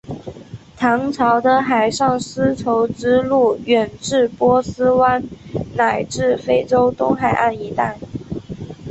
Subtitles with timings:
[0.77, 5.23] 唐朝的海上丝绸之路远至波斯湾
[5.75, 7.99] 乃至非洲东海岸一带。